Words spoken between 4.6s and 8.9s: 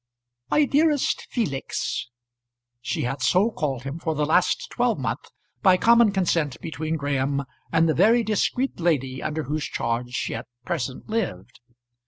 twelvemonth by common consent between Graham and the very discreet